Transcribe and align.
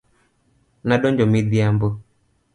Na 0.87 0.95
donjo 1.03 1.25
midhiambo. 1.35 1.87